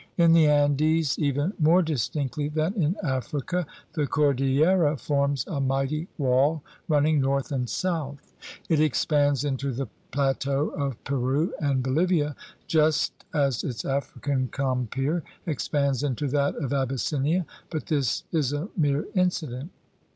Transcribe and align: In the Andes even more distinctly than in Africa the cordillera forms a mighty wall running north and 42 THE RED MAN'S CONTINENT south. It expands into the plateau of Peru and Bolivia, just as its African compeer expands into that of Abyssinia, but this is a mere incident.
In 0.17 0.33
the 0.33 0.47
Andes 0.47 1.19
even 1.19 1.53
more 1.59 1.83
distinctly 1.83 2.49
than 2.49 2.73
in 2.73 2.95
Africa 3.03 3.67
the 3.93 4.07
cordillera 4.07 4.97
forms 4.97 5.45
a 5.45 5.59
mighty 5.61 6.07
wall 6.17 6.63
running 6.87 7.21
north 7.21 7.51
and 7.51 7.69
42 7.69 7.87
THE 7.87 7.87
RED 7.87 7.99
MAN'S 7.99 8.01
CONTINENT 8.01 8.29
south. 8.31 8.67
It 8.67 8.83
expands 8.83 9.43
into 9.45 9.71
the 9.71 9.87
plateau 10.09 10.69
of 10.69 11.03
Peru 11.03 11.53
and 11.59 11.83
Bolivia, 11.83 12.35
just 12.65 13.13
as 13.31 13.63
its 13.63 13.85
African 13.85 14.47
compeer 14.47 15.21
expands 15.45 16.01
into 16.01 16.27
that 16.29 16.55
of 16.55 16.73
Abyssinia, 16.73 17.45
but 17.69 17.85
this 17.85 18.23
is 18.31 18.53
a 18.53 18.69
mere 18.75 19.05
incident. 19.13 19.69